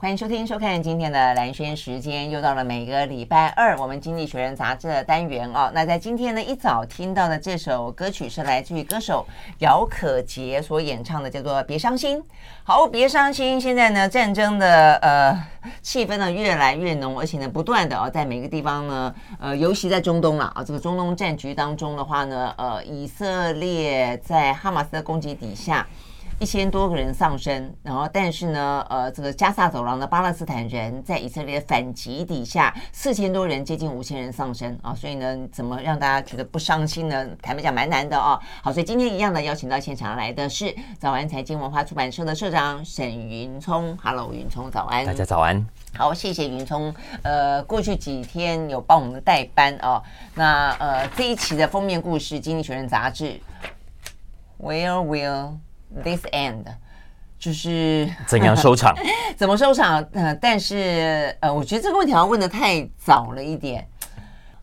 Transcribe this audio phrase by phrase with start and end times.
[0.00, 5.70] 欢迎收听、收看今天的蓝轩时间，又到了每个礼拜二我们《经济学人》杂志的单元哦。
[5.74, 9.26] 那在今天呢，一早听到的这首歌曲是来自于歌手
[9.58, 12.18] 姚可杰所演唱的，叫做《别伤心》。
[12.64, 13.60] 好，别伤心。
[13.60, 15.38] 现在呢，战争的呃
[15.82, 25.86] 气氛呢越来越浓，而且呢，不断的啊、哦，在每个地方呢，呃，尤其在中东啊，这个中东战局当中的话呢，呃，以色列在哈马斯的攻击底下。
[26.38, 37.24] 一千多个人丧生，然后但是呢，呃，这个加萨走廊的巴勒斯坦人在以色列反击底下，四千多人，接近五千人丧生啊，所以呢，怎么让大家觉得不伤心呢？
[37.40, 38.36] 坦白讲蛮难的哦。
[38.60, 45.64] 好，所以今天一样的邀请到现场来的是早安财经文化出版社的社长沈云聪，Hello，云聪早安，大家早安。
[45.96, 46.92] 好，谢谢云聪，
[47.22, 50.02] 呃，过去几天有帮我们代班哦。
[50.34, 53.38] 那呃，这一期的封面故事，《经济学人》杂志
[54.58, 55.58] ，Where will
[56.02, 56.64] This end
[57.38, 58.94] 就是 怎样收场？
[59.36, 60.00] 怎么收场？
[60.12, 63.88] 呃，但是呃，我觉得这个问题好像问的太早了一点。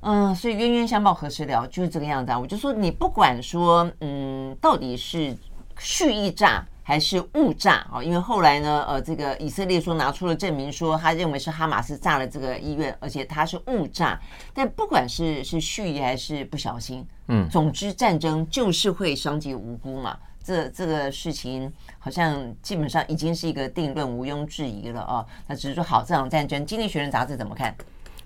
[0.02, 2.40] 嗯、呃，所以冤冤相报何时了，就是这个样子啊。
[2.40, 5.36] 我就说，你不管说，嗯，到底是
[5.78, 8.02] 蓄意炸还是误炸啊？
[8.02, 14.18] 因为后来呢，呃，这个以色列说拿出了证明，说他认为是哈马斯炸了这个医院，而且他是误炸。
[14.54, 20.18] 但不管是是蓄意还是不小心，嗯，总之战争就是会伤及无辜嘛。
[20.50, 25.24] 这这个事情好像基本上已经是一个定论，毋庸置疑了啊。
[25.46, 27.76] 那只是说，好，这场战争，《经济学人》杂志怎么看？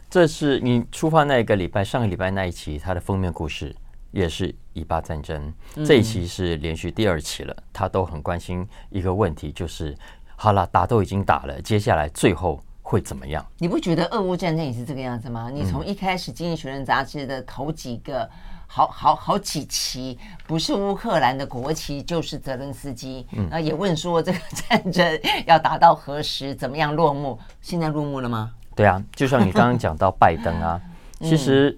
[0.10, 3.76] 这是你出发那一个礼拜，上个礼拜那一期，它的封面故事
[4.12, 5.54] 也是以巴战争。
[5.86, 9.94] 这一期是连续第二期了，他都很关心一个问题，就是
[10.38, 12.58] 好了，打都已经打了，接下来最后
[12.94, 13.44] 会怎么样？
[13.58, 15.50] 你不觉得俄乌战争也是这个样子吗？
[15.52, 18.30] 你从一开始《经济学人》杂志的头几个。
[18.66, 20.18] 好好好几期，
[20.48, 23.24] 不是乌克兰的国旗，就是泽伦斯基。
[23.34, 27.38] 嗯，也问说这个战争要打到何时，怎么样落幕？
[27.62, 28.52] 现在落幕了吗？
[28.76, 30.82] 对啊，就像你刚刚讲到拜登啊，
[31.22, 31.78] 其实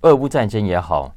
[0.00, 1.14] 俄乌战争也好，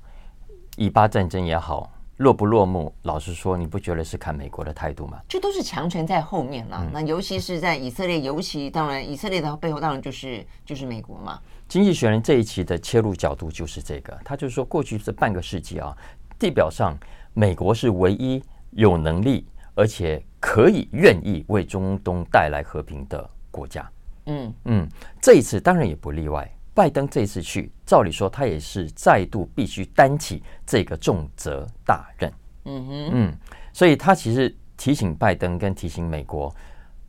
[0.75, 1.89] 以巴战争也好。
[2.21, 2.93] 落不落幕？
[3.01, 5.19] 老实说，你不觉得是看美国的态度吗？
[5.27, 6.77] 这都是强权在后面了。
[6.79, 11.39] 嗯、那尤其是在以色列，尤其当然，以色列的背后当然就是就是美国嘛。
[11.67, 15.97] 经济学人这一期的切入角度就是这个，他就是说，过去这半个世纪啊，
[16.37, 16.95] 地表上
[17.33, 23.89] 美国是唯一有能力而且可以愿意为中东带来和平的国家。
[24.27, 24.87] 嗯嗯，
[25.19, 26.47] 这一次当然也不例外。
[26.73, 32.31] 拜登这次去，照理说他也是再度必须担起这个重责大任。
[32.65, 33.37] 嗯哼，嗯，
[33.73, 36.53] 所以他其实提醒拜登跟提醒美国，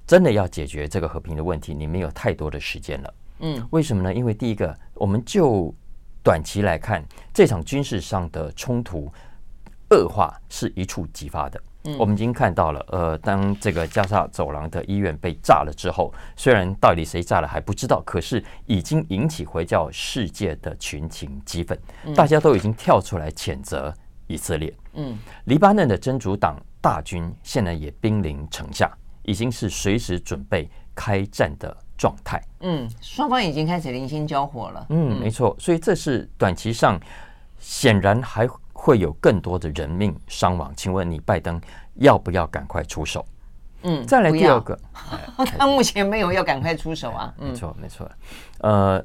[0.07, 3.15] 真的要解决这个和平的问题，你没有太多的时间了。
[3.41, 4.13] 嗯，为什么呢？
[4.13, 5.73] 因为第一个，我们就
[6.23, 9.13] 短期来看，这场军事上的冲突
[9.91, 11.61] 恶化是一触即发的。
[11.85, 21.77] 嗯、我们已经看到了，呃，当这个加沙走廊的医院被炸了之后，虽然到底谁炸了还不知道，可是已经引起回教世界的群情激愤，
[22.15, 23.93] 大家都已经跳出来谴责
[24.29, 24.73] 以色列。
[24.95, 28.91] 嗯，黎巴嫩的真主党大军现在也兵临城下，
[29.23, 32.41] 已经是随时准备开战的状态。
[32.61, 34.87] 嗯，双方已经开始零星交火了。
[34.91, 37.01] 嗯，没错，所以这是短期上
[37.59, 38.49] 显然还。
[38.83, 41.61] 会有更多的人命伤亡，请问你拜登
[41.95, 43.25] 要不要赶快出手？
[43.85, 44.77] 嗯，再来第二个，
[45.57, 47.33] 他目前没有要赶快出手啊。
[47.39, 48.11] 没错，没错。
[48.59, 49.01] 呃，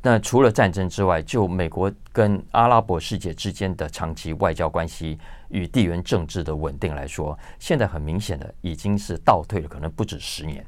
[0.00, 5.18] 那除了战争之外，就美国跟阿拉伯世界之间的长期外交关系
[5.50, 10.64] 与地缘政治的稳定来说，现在很明显的已经是倒退了，可能不止十年。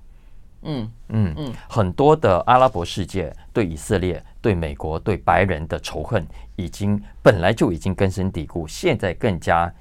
[0.63, 6.27] 嗯嗯嗯，很多的阿拉伯世界对以色列、对美国、对白人的仇恨，
[6.57, 9.73] 已经本来就已经根深蒂固，现在更加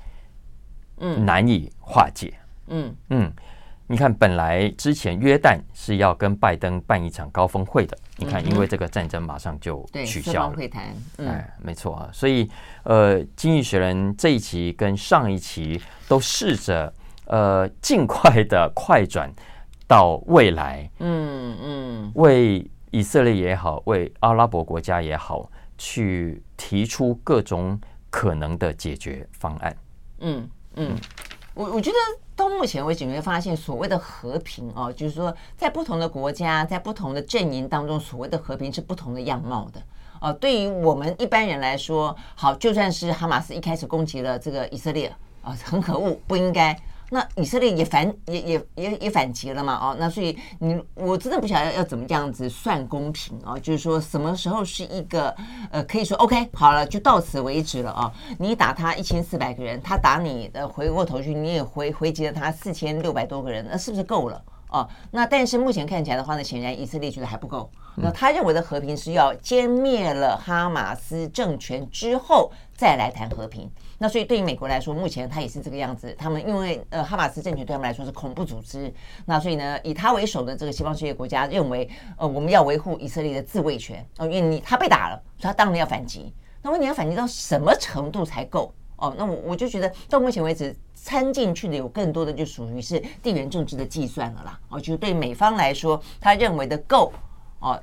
[1.00, 2.34] 嗯难以化解。
[2.68, 3.34] 嗯嗯，
[3.88, 10.96] 你看，本来之前约旦是要跟拜登办一场高峰会的，你看，因为这个战争马上就取消了会谈。
[11.18, 12.50] 哎，没错啊，所以
[12.84, 16.94] 呃，《经济学人》这一期跟上一期都试着
[17.26, 19.30] 呃尽快的快转。
[19.90, 25.50] 到未来，嗯嗯，为以色列也好，为阿拉伯国家也好，
[25.80, 27.82] 去提出各种
[28.12, 29.76] 可能的解决方案。
[30.20, 30.96] 嗯嗯，
[31.56, 31.98] 我我觉得
[32.36, 39.82] 到目前为止，你会发现所谓的和平哦，就是说在不同的国家，在不同的阵营当中，所谓的和平是不同的样貌的。
[40.22, 45.12] 哦，对于我们一般人来说，好，就算是哈马斯一开始攻击了这个以色列
[45.42, 46.80] 啊，很可恶，不应该。
[47.12, 49.74] 那以色列也反也也也也反击了嘛？
[49.76, 53.58] 哦，那所以你我真的不晓得要要怎么这样子算公平哦？
[53.60, 55.36] 就是说什么时候是一个
[55.72, 58.12] 呃，可以说 OK 好了，就到此为止了哦？
[58.38, 64.42] 你打他一千四百个人，他打你呃回过头去你也回回击了他四千六百多个人，那是不是够了？
[64.70, 67.68] 哦，那但是目前看起来的话呢，显然以色列觉得还不够。
[67.96, 73.70] 那他认为的和平是要歼灭了哈马斯政权之后再来谈和平。
[74.00, 76.16] 那所以对于美国来说，目前他也是这个样子。
[76.18, 78.92] 他们因为呃哈马斯政权对他们来说是恐怖组织，
[79.26, 81.88] 那所以呢以他为首的这个西方世界国家认为，
[82.18, 84.04] 呃我们要维护以色列的自卫权。
[84.18, 86.34] 哦，因为你他被打了，所以他当然要反击。
[86.64, 88.74] 那么你要反击到什么程度才够？
[88.96, 90.76] 哦，那我我就觉得到目前为止。
[91.02, 97.14] 掺进去的有更多的就属于是地缘政治的计算了啦，哦，就是对美方来说，他认为的够
[97.60, 97.82] 哦，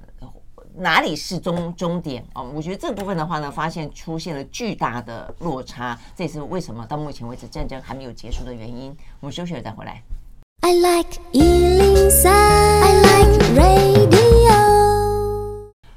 [0.79, 2.51] 哪里是终终点哦？
[2.55, 8.95] 我觉得这部分的话呢，发现出现了巨大的落差，这也是为什么到目前为止战争还没有结束的原因。
[9.21, 10.03] 我们休息了再回来。
[10.61, 14.16] I like 103, I like radio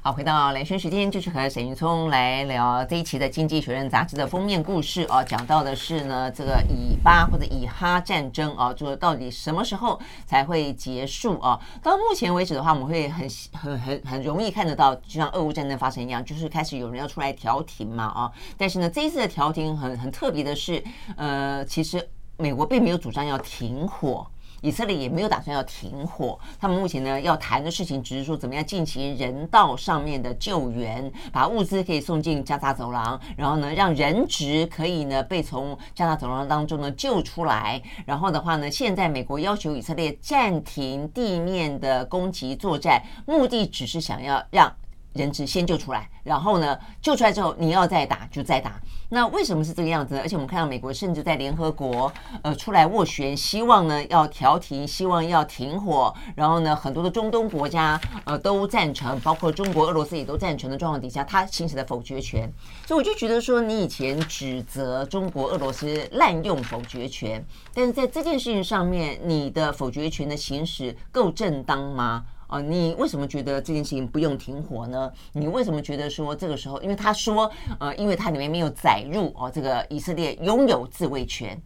[0.02, 11.60] 好，回到兰萱时间，就是和沈云聪来聊这一期的《经济学人》杂志的封面故事哦，讲到的是呢，这个以巴或者以哈战争啊，就到底什么时候才会结束啊？
[11.82, 18.32] 到目前为止的话，我们会很很很很容易看得到，就像俄乌战争发生一样，就是开始有人要出来调停嘛啊。
[18.56, 20.82] 但是呢，这一次的调停很很特别的是，
[21.16, 22.08] 呃，其实
[22.38, 24.26] 美国并没有主张要停火。
[24.60, 44.72] 以色列也没有打算要停火，他们目前呢要谈的事情只是说怎么样进行人道上面的救援，把物资可以送进加沙走廊，然后呢让人质可以呢被从加沙走廊当中呢救出来，然后的话呢，现在美国要求以色列暂停地面的攻击作战，目的只是想要让。
[45.12, 48.80] 人质先救出来，然后呢，救出来之后你要再打就再打。
[49.12, 50.20] 那为什么是这个样子呢？
[50.22, 52.12] 而且我们看到美国甚至在联合国
[52.42, 56.14] 呃出来斡旋，希望呢要调停，希望要停火。
[56.36, 62.48] 然后呢，很多的中东国家呃都赞成，包括中国、俄罗斯也都赞成的状况底下，他行使了否决权。
[62.86, 72.26] 所以我就觉得说，你以前指责中国、俄罗斯滥用否决权，但是在这件事情上面，你的否决权的行使够正当吗？
[72.50, 75.10] 哦，你为什么觉得这件事情不用停火呢？
[75.32, 81.56] 你为什么觉得说这个时候，因为他说，呃，因为他里面没有载入哦，这个以色列拥有自卫权，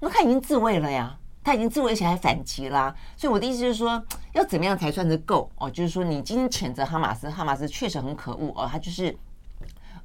[0.00, 2.94] 那他已经自卫了呀，他已经自卫起来反击啦。
[3.16, 4.02] 所以我的意思就是说，
[4.32, 5.68] 要怎么样才算是够哦？
[5.68, 9.16] 就是说，你今天谴责哈马斯，哈马斯确实很可恶哦，他就是。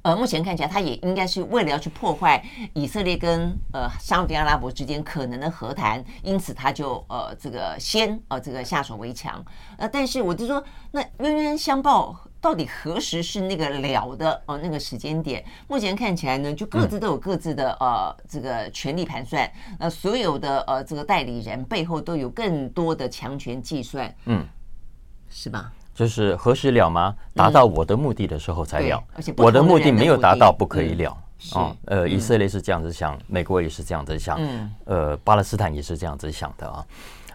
[0.04, 9.42] 呃，目前看起来，他也应该是为了要去破坏以色列跟呃沙特阿拉伯之间可能的和谈，因此他就呃这个先呃这个下手为强。
[9.78, 14.58] 呃，但是我就说，那冤冤相报到底何时是那个了的哦、呃？
[14.58, 19.50] 那个时间点，目前看起来呢，就各自都有各自的呃这个权力盘算。
[19.78, 24.46] 那所有的呃这个代理人背后都有更多的强权计算，嗯，
[25.30, 25.72] 是吧？
[25.94, 27.14] 就是何时了吗？
[27.34, 29.02] 达到我的目的的时候才了。
[29.36, 31.16] 我的目的没有达到，不可以了。
[31.52, 34.38] 啊，呃，以色列是这样子想，美国也是这样子想，
[34.84, 36.86] 呃，巴勒斯坦也是这样子想的啊。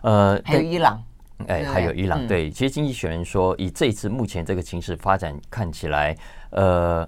[0.02, 1.02] 呃，还有伊朗，
[1.48, 2.28] 哎，还有伊朗。
[2.28, 6.16] 对，其实经济学人说，以这次目前这个情势发展看起来，
[6.50, 7.08] 呃。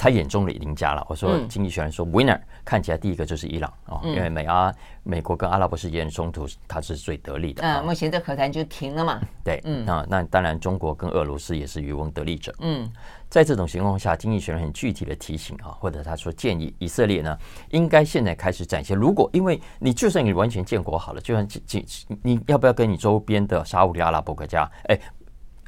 [0.00, 1.06] 他眼中的赢家了。
[1.10, 7.62] 我说，经济学人说，winner 看起来第一个就是伊朗啊，因为美阿美国跟阿拉伯世界的冲突，他是最得利的。
[7.62, 9.20] 嗯，目前这和谈就停了嘛。
[9.44, 12.54] 对，嗯，那那当然，中国跟俄罗斯也是渔翁得利者。
[12.60, 12.90] 嗯，
[13.28, 17.36] 在这种情况下，经济学人很具体的提醒啊，或者他说建议以色列呢，
[17.68, 24.98] 应该现在开始展现，如果因为你就算你完全建国好了，就算你你要不要跟你周边的沙乌里阿拉伯国家，哎，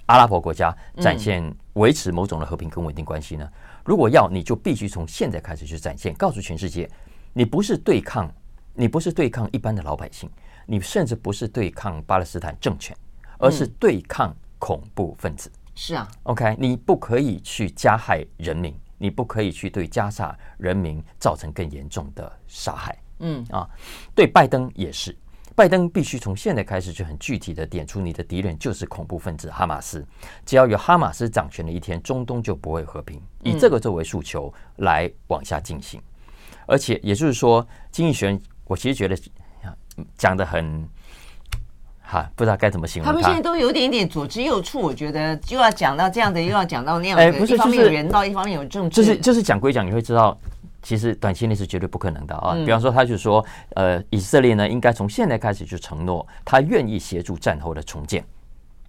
[0.07, 3.47] 阿拉伯国家展现维持某种的和平跟稳定关系呢？
[3.85, 6.89] 如果要，你就必须从现在开始去展现，告诉全世界，
[7.33, 8.33] 你不是对抗，
[8.75, 10.31] 你不是对抗一般的老百姓，
[10.67, 12.97] 你甚至不是对抗巴勒斯坦政权，
[13.39, 15.51] 而是对抗恐怖分子。
[15.75, 22.97] 是啊，OK，你不可以去加害人民，你不可以去对加沙人民造成更严重的杀害。
[23.21, 23.69] 嗯啊，
[24.15, 25.17] 对拜登也是。
[25.55, 30.05] 拜登必须从现在开始就很具体的点出你的敌人就是恐怖分子哈马斯。
[30.47, 33.21] 只要有哈马斯掌权的一天，中东就不会和平。
[33.43, 36.01] 以这个作为诉求来往下进行，
[36.67, 39.17] 而且也就是说，经济学人我其实觉得
[40.17, 40.89] 讲的很
[42.01, 43.13] 哈，不知道该怎么形容他。
[43.13, 47.25] 他们现在都有点点左支右绌，我觉得又要讲到这样的，又要讲到那样的。
[47.25, 48.97] 哎，不是，一方面有人道，一方面有政治。
[48.97, 50.39] 就是就是讲归讲，你会知道
[50.83, 52.55] 其实短期内是绝对不可能的啊。
[52.55, 53.45] 比方说，他就说，
[53.77, 58.25] 呃，以色列呢，应该从现在开始就承诺，他愿意协助战后的重建。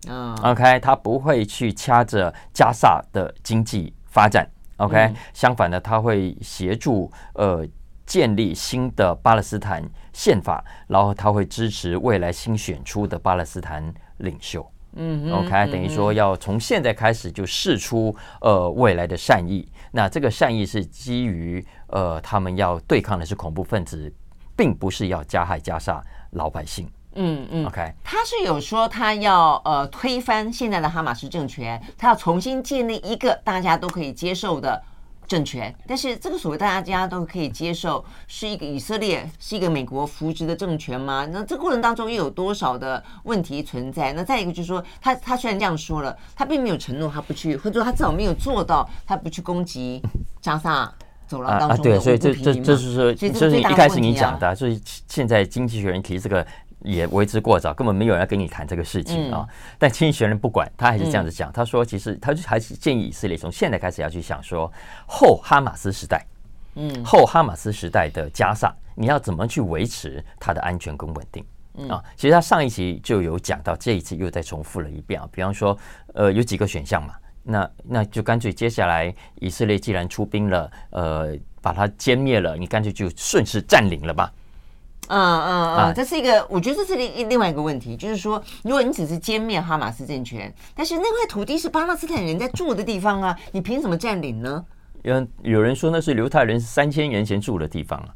[0.07, 4.45] 嗯，OK，他不会去掐着加萨的经济发展。
[4.77, 7.65] OK，相反呢，他会协助呃
[8.05, 9.81] 建立新的巴勒斯坦
[10.11, 14.69] 宪法，然后他会支持未来新选出的巴勒斯坦领袖。
[14.95, 19.65] 嗯，OK，等于说要从现在开始就试出呃未来的善意。
[19.95, 24.11] 那这个善意是基于呃他们要对抗的是恐怖分子，
[24.55, 26.89] 并不是要加害加沙老百姓。
[27.15, 34.81] 嗯嗯，OK，他是有说他要呃推翻现在的哈马斯政权，他要重新建立一个大家都可以接受的。
[35.27, 41.27] 政权，但是这个所谓大家都可以接受，是一个以色列，是一个美国扶植的政权吗？
[41.31, 44.13] 那这个过程当中又有多少的问题存在？
[44.13, 50.01] 那再一个就是说，他他虽然这样说了，他并没有承诺他不去，或者说他至少没有做到，他不去攻击
[50.41, 50.93] 加萨
[51.27, 51.83] 走廊当中的、啊。
[51.83, 56.45] 对，所以这这这是说，这是一开始你讲的，就是现在经济学人提这个。
[56.83, 59.47] 也为之过早，根本没有人要跟你谈这个事情啊！
[59.79, 61.51] 但经济学人不管，他还是这样子讲。
[61.51, 64.71] 他说，其实他就还是建议以色列从现在开始要去想说，
[65.07, 66.25] 后哈马斯时代，
[66.75, 71.43] 嗯，后哈马斯时代的加萨，你要怎么去维持它的安全跟稳定
[71.89, 72.03] 啊？
[72.15, 75.27] 其实他上一期就有讲到，这一次又再重复了一遍啊。
[75.31, 75.77] 比方说，
[76.13, 84.31] 呃，有几个选项嘛，那那就干脆接下来以色列既然出兵了，呃，把它歼灭了，你干脆就顺势占领了吧。
[85.09, 94.63] 嗯嗯嗯，这是一个，我觉得这是另另外一个问题，就是说，如果你只是歼灭哈马斯政权，但是那块土地是巴勒斯坦人在住的地方啊，你凭什么占领呢？
[95.03, 98.07] 有有人说那是犹太人三千年前住的地方啊。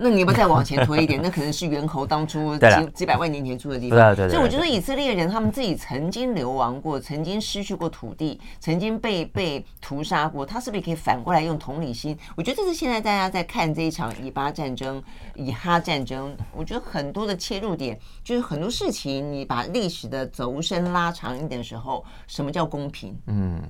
[0.00, 1.20] 那你要不要再往前推一点？
[1.20, 4.30] 那可能是猿猴当初 几几百万年前住的地方对对。
[4.30, 10.46] 所以我觉得以色列人他们自己曾经流亡过，曾经失去过土地，曾经被被屠杀过。
[10.46, 12.16] 他是不是可以反过来用同理心？
[12.36, 15.02] 我觉得这是现在大家在看这一场以巴战争、
[15.34, 23.18] 以哈战争，我觉得很多的切入点就是很多事情，你把历史的轴身拉长一点的时候，什么叫公平？
[23.26, 23.60] 嗯。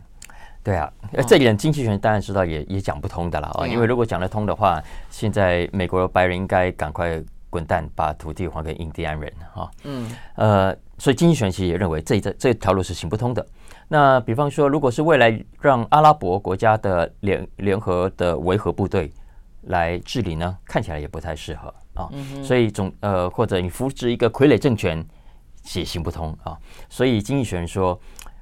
[0.62, 0.92] 对啊，
[1.26, 3.66] 这一点经济学人当然知道也，也也讲不通的了啊。
[3.66, 9.70] 因为如果讲得通的话，现在美国白人应该赶快滚蛋，把土地还给印第安人哈。
[9.84, 13.46] 嗯，呃，所以经济学人其实也认为这这这条路是行不通的。
[13.88, 19.10] 那比方说，如果是未来让阿拉伯国家的联联合的维和部队
[19.62, 22.10] 来治理呢，看起来也不太适合啊。
[22.42, 25.02] 所以总呃，或者你扶植一个傀儡政权
[25.74, 26.58] 也行不通啊。
[26.90, 27.98] 所以经济学人说，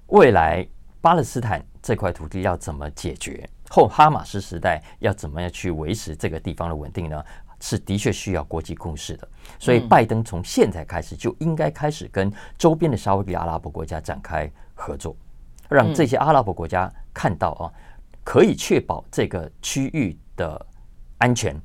[0.09, 0.67] 未来
[1.01, 1.65] 巴勒斯坦。
[1.87, 3.49] 这块土地要怎么解决？
[3.71, 7.25] 后哈马斯时代要怎么样去维持这个地方的稳定呢？
[7.61, 9.29] 是的确需要国际共识的。
[9.57, 12.29] 所以，拜登从现在开始就应该开始跟
[12.59, 15.15] 周边的沙乌地阿拉伯国家展开合作，
[15.69, 17.71] 让这些阿拉伯国家看到啊，
[18.25, 20.67] 可以确保这个区域的
[21.19, 21.57] 安全，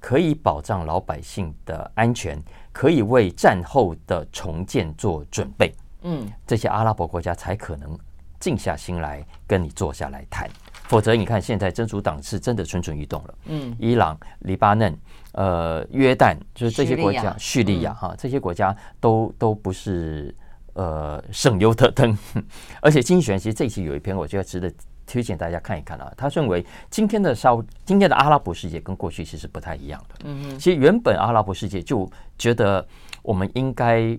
[0.00, 2.36] 可以保障老百姓的安全，
[2.72, 5.72] 可以为战后的重建做准备。
[6.02, 7.96] 嗯，这些阿拉伯国家才可能。
[8.40, 10.48] 静下心来跟你坐下来谈，
[10.84, 13.34] 否则你看现在真主党是真的蠢蠢欲动了。
[13.46, 14.96] 嗯，伊朗、黎巴嫩、
[15.32, 20.34] 呃约旦，就是这些国家，叙利亚哈，这些国家都都不是
[20.74, 22.16] 呃省油的灯。
[22.80, 24.72] 而且经济学人其实这一期有一篇，我觉得值得
[25.06, 26.12] 推荐大家看一看啊。
[26.16, 27.50] 他认为今天的沙
[27.84, 30.14] 今天的阿拉伯世界跟过去其实不太一样的。
[30.24, 32.86] 嗯嗯，其实原本阿拉伯世界就觉得
[33.22, 34.18] 我们应该。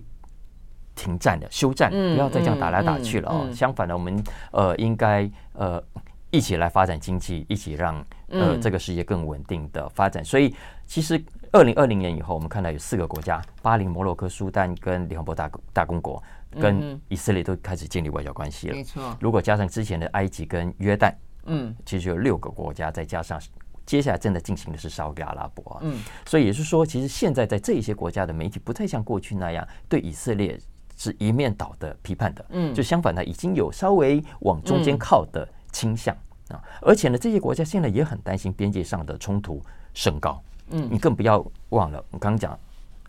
[1.00, 3.48] 停战的休战，不要再这样打来打去了哦。
[3.54, 5.82] 相反的，我们呃应该呃
[6.30, 10.22] 一起来发展经济，一起让呃这个世界更稳定的发展。
[10.22, 10.54] 所以，
[10.86, 11.18] 其实
[11.52, 16.22] 二零二零年以后，我们看到有四个国家：巴林、摩洛哥、苏丹跟联合国大大公国，
[16.60, 18.74] 跟以色列都开始建立外交关系了。
[18.74, 19.16] 没错。
[19.18, 21.14] 如果加上之前的埃及跟约旦，
[21.46, 23.40] 嗯，其实有六个国家，再加上
[23.86, 30.60] 接下来正在进行的是沙特阿拉伯，嗯，所以也是说，其实现在在这一些国家的媒体不再像过去那样对以色列。
[31.02, 36.14] 是一面倒的批判的，嗯，就相反呢，已经有稍微往中间靠的倾向
[36.48, 39.62] 啊，而且呢，这些国家现在也很担心边界上的冲突
[39.94, 40.38] 升高，
[40.68, 42.58] 嗯，你更不要忘了，我刚刚讲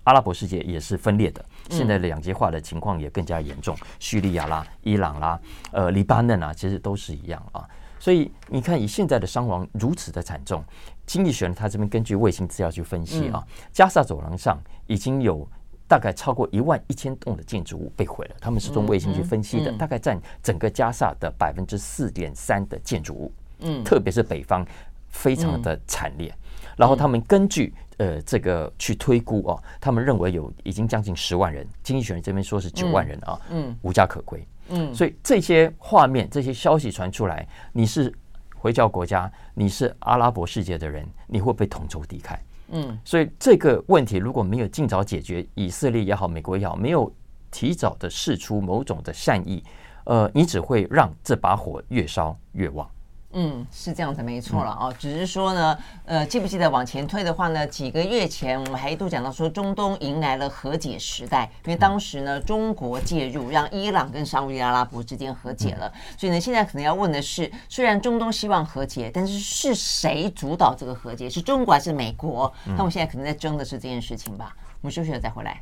[0.05, 5.37] 阿拉伯世界也是分裂的，现在的两极化的情况也更加严重，叙利亚啦、伊朗啦、
[5.73, 7.67] 呃、黎巴嫩啊，其实都是一样啊，
[7.99, 10.63] 所以你看，以现在的伤亡如此的惨重，
[11.05, 14.57] 经济学呢他这边根据卫星资料去分析啊，加沙走廊上
[14.87, 15.45] 已经有。
[15.91, 24.65] 大概超过一万一千栋的建筑物被毁了，他们是从卫星去分析的，大概占整个加萨的百分之四点三的建筑物，嗯，特别是北方
[25.09, 26.33] 非常的惨烈。
[26.77, 38.13] 然后他们根据呃这个去推估哦，他们认为有已经将近十万人，经济学人这边说是九万人啊，嗯，无家可归，嗯，所以这些画面、这些消息传出来，你是
[38.55, 42.37] 回教国家，你是阿拉伯世界的人，你会被同仇敌忾。
[42.71, 47.11] 嗯，所以这个问题如果没有尽早解决，以色列也好，美国也好，没有
[47.51, 49.63] 提早的释出某种的善意，
[50.05, 52.89] 呃，你只会让这把火越烧越旺。
[53.33, 54.93] 嗯，是这样子，没错了哦。
[54.99, 57.65] 只是说呢，呃，记不记得往前推的话呢？
[57.65, 65.91] 几个月前我们还一度讲到说，中东迎来了和解时代，因为当时呢，中国介入，让伊朗跟沙乌地阿拉伯之间和解了。
[66.17, 71.29] 所以呢，现在可能要问的是，虽然中东希望和解，但是是谁主导这个和解？
[71.29, 72.51] 是中国还是美国？
[72.65, 74.53] 那我们现在可能在争的是这件事情吧。
[74.81, 75.61] 我们休息了再回来。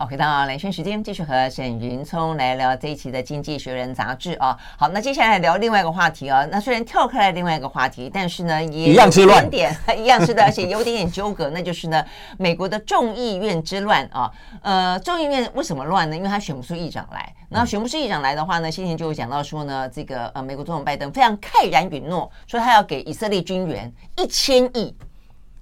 [0.00, 4.56] 好，回到兰萱时间，继续和沈云聪来聊这一期的《经济学人》杂志啊。
[4.78, 6.42] 好，那接下来聊另外一个话题啊。
[6.50, 12.02] 那虽然跳开了另外一个话题，但是呢，也有点点 一样是的，而且有点点纠葛，那就是呢，
[12.40, 14.32] 美国的众议院之乱啊。
[14.62, 16.16] 呃，众议院为什么乱呢？
[16.16, 17.30] 因为他选不出议长来。
[17.50, 24.96] 那选不出议长来的话呢，先前就有讲到说呢，这个呃，美国总统拜登非常慨然允诺，说他要给以色列军援一千亿。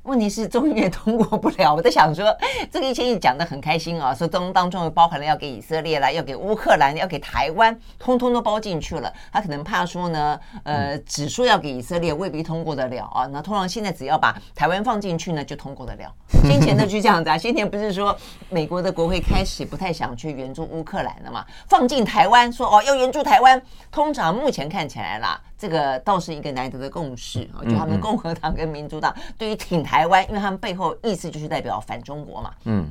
[0.08, 2.34] 问题是众议院通过不了，我在想说，
[2.72, 9.12] 这个一千亿讲的很开心啊，说中当中包含了要给以色列啦，要给乌克兰，要给台湾，通通都包进去了。
[9.30, 13.26] 他可能怕说呢，呃，只说要给以色列，未必通过得了啊。
[13.26, 16.10] 那通常现在只要把台湾放进去呢，就通过得了。
[16.44, 18.16] 先前的就这样子啊，先前不是说
[18.48, 23.60] 美国的国会开始不太想去援助乌克兰了嘛，放进台湾说哦要援助台湾，
[23.92, 25.38] 通常目前看起来啦。
[25.58, 32.54] 这个倒是一个难得的共识啊，就他们共和党跟民主党 对于挺台湾，因为他们背后意思就是代表反中国嘛。
[32.64, 32.88] 嗯，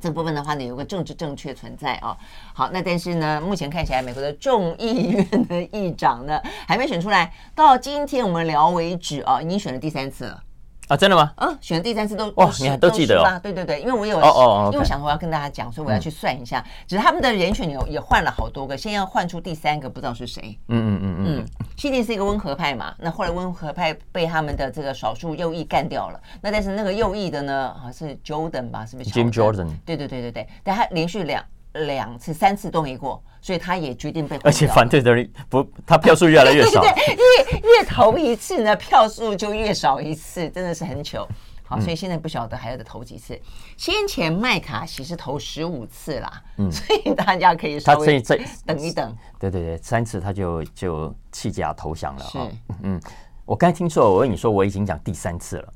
[0.00, 2.16] 这部分的话呢，有个政治正确存在啊。
[2.52, 10.42] 好，那但是呢，目前看起来美国的众议院的议长呢还没选出来，到今天我们聊为止啊，已经选了第三次了。
[10.88, 11.32] 啊，真的吗？
[11.36, 13.40] 嗯，选了第三次都哇，你还都记得哦？
[13.42, 16.64] 对对对，因为我有哦哦，因为我想说我要跟大家讲，所以我要去算一下。
[16.86, 20.58] 只是他们的人选也也换了好多个，现在要换出第三个，不知道是谁。
[20.68, 21.46] 嗯嗯嗯嗯。
[21.76, 26.20] 西定是一个温和派嘛，那后来温和派被他们的这个少数右翼干掉了。
[26.40, 28.86] 那但是那个右翼的呢，好像是 Jordan 吧？
[28.86, 29.68] 是不是？Jim Jordan。
[29.84, 33.22] 对对对对对，但他连续两两次、三次都没过。
[33.40, 36.82] 所以他也决定被，而且反对的人不，他票数越来越少。
[36.82, 41.26] 对，对，对，越越投一次呢，票数就越少一次，真的是很糗。
[41.64, 43.40] 好，所以现在不晓得还要再投几次。
[43.76, 48.20] 先前麦卡锡是投十五次啦，嗯，所以大家可以稍微
[48.66, 49.16] 等一等。
[49.38, 52.24] 对对对，三次他就就弃甲投降了。
[52.24, 52.38] 是，
[52.82, 53.00] 嗯，
[53.44, 55.72] 我刚才听说，我跟你说我已经讲第三次了，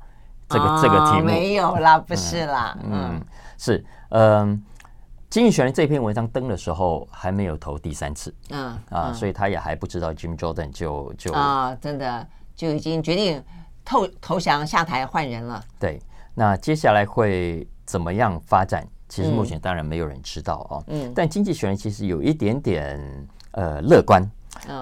[0.49, 3.21] 这个这个题目没有啦，不是啦，嗯，
[3.57, 4.61] 是，嗯。
[5.33, 13.43] 经济学人这篇文章登的时候还没有投第三次，嗯啊，所以他也还不知道 Jim Jordan 就就啊，真的就已经决定
[13.83, 15.59] 投投降下台换人了。
[15.79, 15.99] 对，
[16.35, 18.87] 那接下来会怎么样发展？
[19.09, 20.83] 其实目前当然没有人知道哦。
[20.85, 24.23] 嗯，但经济学人其实有一点点呃乐观，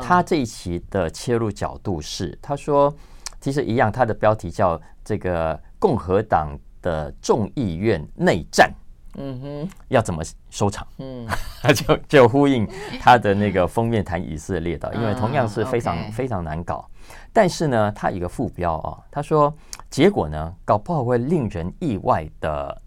[0.04, 2.94] 他这一期的切入角度是，他说
[3.40, 8.70] 其实一样，他的标题叫这个共和党的众议院内战。
[9.15, 10.88] 嗯哼，要怎么收场？
[11.00, 11.28] 嗯，
[11.76, 12.67] 就就呼应
[13.00, 16.88] 他的那个封面谈以色列的，因为同样是非常非常难搞。
[17.34, 19.54] 但是呢，他一个副标啊，他说
[19.89, 22.82] 结果呢，搞不好会令人意外的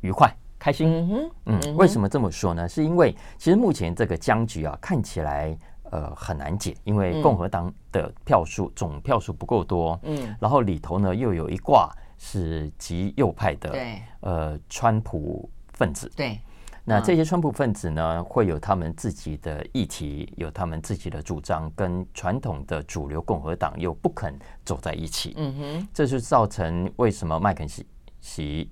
[0.00, 1.30] 愉快开心。
[1.44, 2.68] 嗯，为什么这么说呢？
[2.68, 5.56] 是因为其实目前这个僵局啊，看起来
[5.90, 9.98] 呃很难解，因为共和党的票数总票数不够多。
[10.04, 11.90] 嗯，然后里头呢又有一挂。
[12.18, 16.38] 是极右派的，对，呃，川普分子，对，
[16.84, 27.66] 那这些川普分子呢，会有他们自己的议题，有他们自己的主张，跟传统的主流共和党又不肯走在一起，嗯哼，这就造成为什么麦肯
[28.20, 28.68] 锡，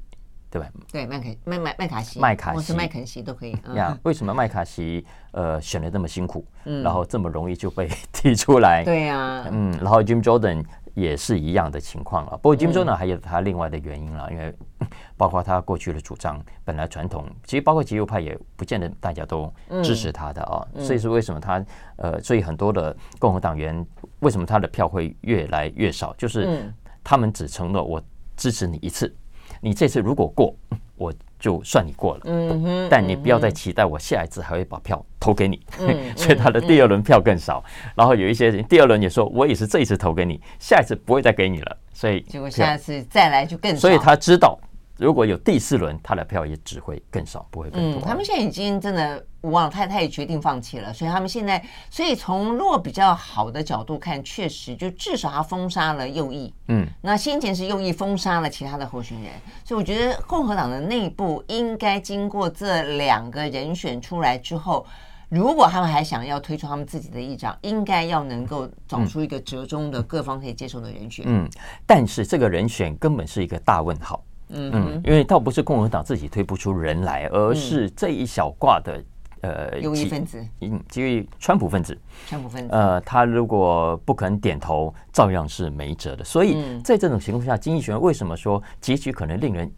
[0.50, 0.68] 对吧？
[0.90, 8.82] 对，麦肯麦麦麦卡锡，麦卡锡，是麦肯锡都可以，呀，为什么麦卡锡呃选的这么辛苦，嗯，然后这么容易就被 提出来？
[8.82, 10.64] 对呀，嗯，然后 Jim Jordan。
[10.96, 14.52] 也是一样的情况了，不过金州呢还有他另外的原因了，因为
[15.14, 19.52] 包括他过去的主张，本来传统其实包括极右派也不见得大家都
[19.84, 21.62] 支持他的啊，所以说为什么他
[21.96, 23.86] 呃，所以很多的共和党员
[24.20, 26.72] 为什么他的票会越来越少，就是
[27.04, 28.02] 他们只承诺我
[28.34, 29.14] 支持你一次，
[29.60, 30.56] 你这次如果过
[30.96, 31.12] 我。
[31.38, 37.62] 就算你过了，嗯哼，但你不要再期待我下一次还会把票投给你， 嗯、所以他的第二轮票更少。
[37.66, 43.80] 嗯、然后有一些人第二轮也说，我也是这一次投给你，下一次不会再给你了，所以结果下一次再来就更少。
[43.80, 44.58] 所以他知道
[44.98, 48.00] 如果有第四轮，他的票也只会更少，不会更多。
[48.00, 56.52] 嗯，他们现在已经真的无望，太太也决定放弃了，所以他们现在，所以从若比较好的角度看，确实就至少他封杀了右翼。
[56.68, 59.30] 嗯，那先前是右翼封杀了其他的候选人，
[59.64, 64.86] 所以我觉得共和党的内部应该经过这两个人选出来之后，
[65.28, 71.26] 如果他们还想要推出他们自己的议长，应该要能够找出一个折中的各方可以接受的人选。
[71.28, 71.46] 嗯，
[71.84, 74.24] 但是这个人选根本是一个大问号。
[74.48, 79.02] 嗯，因为倒不是共和党自己推不出人来，而是这一小挂的
[79.40, 86.22] 呃右翼分子，嗯，基于川普分子，川普分子，呃，他如果不肯点头，照样是没辙的。
[86.24, 89.70] 所以在这种情况下，经济学为什么说结局可能令人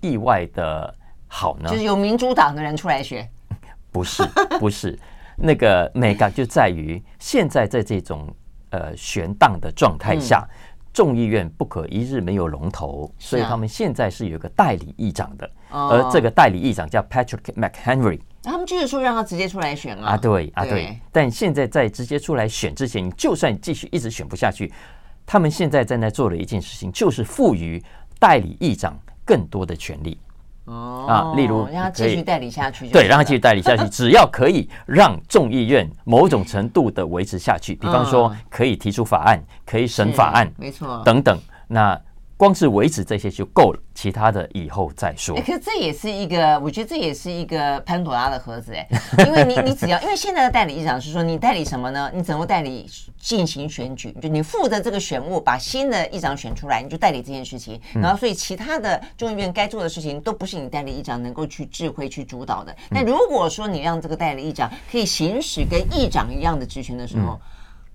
[0.00, 0.94] 意外的
[1.26, 1.68] 好呢？
[1.68, 3.28] 就是有民主党的人出来选，
[3.92, 4.22] 不是，
[4.58, 4.98] 不是，
[5.36, 8.34] 那个美感就在于现在在这种
[8.70, 10.48] 呃悬荡的状态下。
[10.96, 18.18] 众议院不可一日没有龙头，所以他们现在是有一个代理议长的，而这个代理议长叫 Patrick McHenry。
[18.42, 20.12] 他们就是说让他直接出来选啊？
[20.12, 20.98] 啊，对啊，对。
[21.12, 24.72] 但现在在直接出来选之前，你就算继续一直选不下去，
[25.26, 27.82] 他们现在正在做的一件事情，就是赋予
[28.18, 30.18] 代理议长更多的权利。
[30.66, 41.98] 哦啊，例如让他继续代理下去，对，让他继续代理下去， 只要可以让众议院某种程度的维持下去，比方说可以提出法案，可以审法案，没错，等等，那。
[42.36, 45.34] 光是维持这些就够了，其他的以后再说。
[45.36, 48.86] 可是这也是一个，我觉得这也是一个潘朵拉的盒子哎，
[49.26, 52.10] 因为你你只要，因为现在的代理议长是说，你代理什么呢？
[52.14, 52.86] 你怎么代理
[53.18, 54.12] 进行选举？
[54.20, 57.80] 就你负责这个选务，把新的议长选出来，你就代理这件事情。
[57.94, 62.76] 然后，所以其他的众议院该做的事情，都不是你代理议长能够去智慧去主导的。
[62.90, 67.40] 但如果说你让这个代理议长可以行使跟议长一样的职权的时候，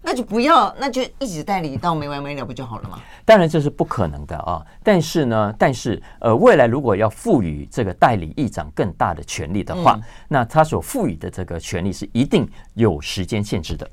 [0.04, 3.00] 那就不要，那就一直代理到没完没了不就好了吗？
[3.24, 4.66] 当然这是不可能的啊！
[4.84, 13.90] 但是呢，但是呃，未来如果要赋予这个代理议长更大的权利的话，嗯、那他所赋予的这个权利是一定有时间限制的。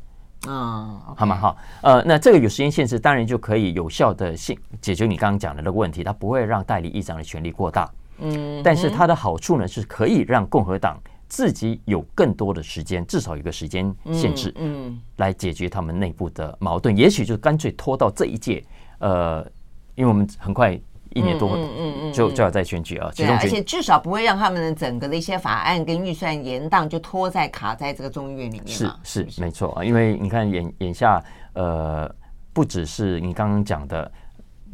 [0.46, 1.36] 嗯，okay、好吗？
[1.36, 7.86] 好，呃，那这个有时间限制，当然就可以有效的解解决你刚刚讲的那个问题，它不会让代理议长的权力过大。
[8.20, 10.98] 嗯，但是它的好处呢，是可以让共和党。
[11.28, 16.96] 自己有更多的时间，至少有个时间限制，嗯，来解决他们内部的矛盾。
[16.96, 18.64] 也许就干脆拖到这一届，
[18.98, 19.46] 呃，
[19.94, 20.72] 因为我们很快
[21.10, 23.10] 一年多，嗯嗯就就要再选举啊。
[23.14, 28.68] 对，而且至少不会让他们的整个的一些法案跟预算延宕，就拖在卡在这个众议院里面。
[28.68, 32.10] 是是没错啊，因为你看眼眼下，呃，
[32.52, 34.10] 不只是你刚刚讲的。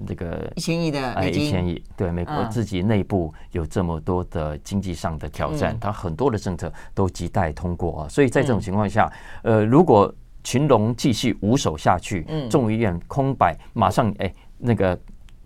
[0.07, 8.09] 这个一千亿的哎，一千亿，对，美国自己内部有这么多的经济上的挑战，它很多的政策都亟待通过啊。
[8.09, 9.11] 所以在这种情况下，
[9.43, 14.99] 呃，如果群龙继续无首下去，众议院空白，马上哎，那个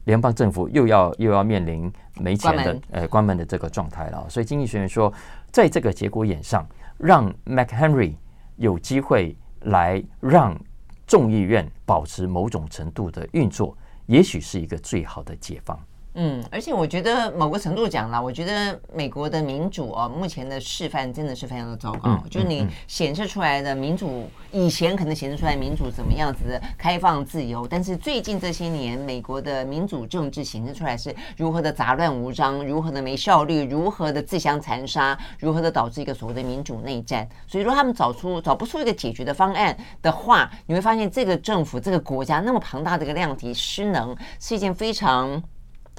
[0.04, 4.26] 联邦政府又要又要面临没钱的呃关门的这个状态了。
[4.28, 5.12] 所以经济学人说，
[5.52, 8.14] 在这个节骨眼上，让 McHenry
[8.56, 10.58] 有机会来让
[11.06, 13.76] 众议院保持某种程度的运作。
[14.08, 15.78] 也许是一个最好的解放。
[16.14, 22.10] 嗯，而且我觉得某个程度讲啦，我觉得美国的民主哦，目前的示范真的是非常的糟糕。
[22.10, 37.28] 嗯、就是你显示出来的民主，以前可能显示出来民主怎么样子的开放自由，但是最近这些年，美国的民主政治显示出来是如何的杂乱无章，如何的没效率，如何的自相残杀，如何的导致一个所谓的民主内战。
[37.46, 45.40] 所以说，他们找出找不出一个解决的方案的话，你会发现这个政府、这个国家那么庞大的一个量体失能，是一件非常。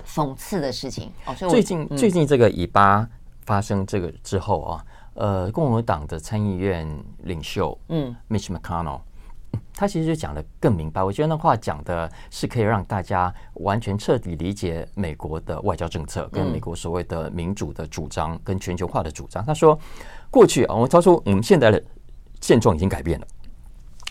[0.05, 3.07] 讽刺的事情哦，所以最近、嗯、最近这个以巴
[3.45, 4.85] 发生这个之后啊，
[5.15, 6.87] 呃，共和党的参议院
[7.23, 9.01] 领袖嗯，Mitch McConnell，
[9.73, 11.03] 他其实就讲的更明白。
[11.03, 19.43] 我觉得那话讲的是可以让大家完全彻底理解美国的外交政策跟美国所谓的民主的主张跟全球化的主张。
[19.45, 19.77] 他说，
[20.29, 21.83] 过去啊，我他说我们现在的
[22.41, 23.27] 现状已经改变了。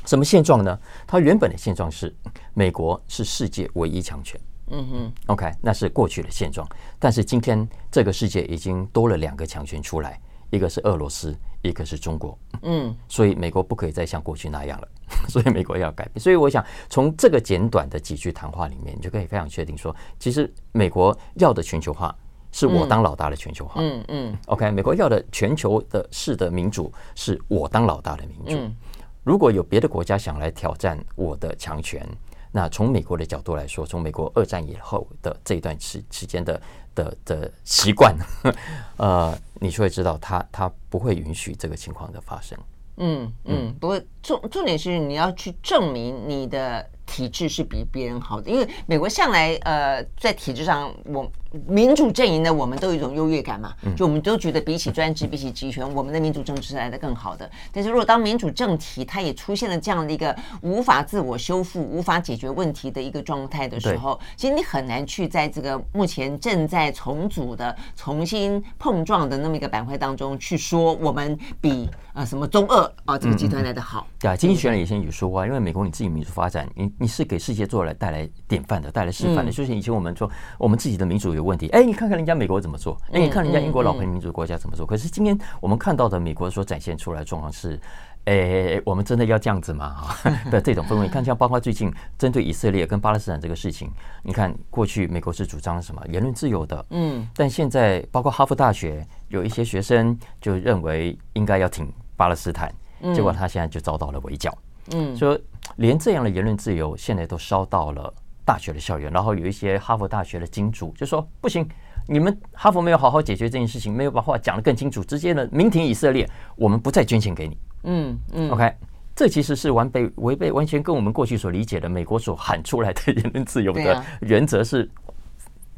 [0.04, 0.78] 什么现状呢？
[1.06, 2.14] 他原本的现状是
[2.54, 4.40] 美国是世界唯一强权。
[4.70, 6.66] 嗯哼，OK，那是过去的现状。
[6.98, 12.38] 但是今天这个世界已经多了两个强权出来，一个是俄罗斯，一个是中国。
[12.62, 14.88] 嗯，所以美国不可以再像过去那样了，
[15.28, 16.20] 所以美国要改变。
[16.20, 22.14] 所以我想从这个简短的几句谈话里面，你就可以非常确定说，其实美国要的全球化
[22.50, 23.74] 是我当老大的全球化。
[23.78, 28.74] 嗯嗯，OK，美国要的全球的式的民主是我当老大的民主。
[29.22, 32.06] 如果有别的国家想来挑战我的强权，
[32.52, 36.60] 那从美国的角度来说，从美国二战以后的这一段时时间的
[36.94, 38.16] 的的习惯，
[38.96, 42.58] 呃，你就会知道他他不会允许这个情况的发生。
[42.96, 51.28] 嗯嗯，不过重重点是你要去证明你的体制是比别人好的，因为美国向来呃在体制上，我
[51.66, 57.50] 民主阵营的我们都有一种优越感嘛，就我们都觉得比起专制、比起集权，我们的民主政治是来的更好的。
[57.72, 74.06] 但是如果当民主政体它也出现了这样的一个无法自我修复、无法解决问题的一个状态的时候，其实你很难去在这个目前正在重组的、重新碰撞的那么一个板块当中去说我们比呃什么中二啊、呃、这个集团来的好。
[74.18, 79.50] 对啊，经济学人以前有说过，啊因为美国你自己民主发展，你你是给世界做来带来典范的，带来示范的。
[79.52, 84.84] 就是以前我们说我们自己的民主有问题，哎，你看看人家美国怎么做，哎，你看人家英国老牌民主国家怎么做。
[84.84, 87.80] 可是今天我们看到的美国所展现出来的状况是，
[88.24, 89.90] 哎，我们真的要这样子吗？
[89.94, 93.90] 哈 的这种氛围，你看像包括最近针对以色列跟巴勒斯坦这个事情，
[94.22, 102.74] 你看过去美国是主张什么言论自由的，嗯，但现在包括哈佛大学有一些学生就认为应该要挺巴勒斯坦，
[103.14, 104.52] 结果他现在就遭到了围剿。
[104.94, 105.38] 嗯，说
[105.78, 108.12] 连这样的言论自由现在都烧到了
[108.44, 111.68] 大学的校园，然后有一些哈佛大学的金主就说不行，
[112.06, 117.56] 你们哈佛没有好好解决这件事情，没有把话讲得更清楚，直接呢明挺以色列，我们不再捐钱给你。
[117.84, 118.74] 嗯嗯，OK，
[119.14, 124.90] 这其实是完被违背，完全跟我们过去所理解的美国所喊出来的言论自由的原则是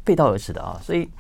[0.03, 0.81] 背道而驰的啊。
[0.83, 1.11] 所以，